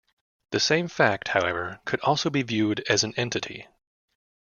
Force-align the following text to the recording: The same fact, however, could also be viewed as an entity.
The 0.49 0.59
same 0.59 0.87
fact, 0.87 1.27
however, 1.27 1.79
could 1.85 1.99
also 1.99 2.31
be 2.31 2.41
viewed 2.41 2.79
as 2.89 3.03
an 3.03 3.13
entity. 3.17 3.67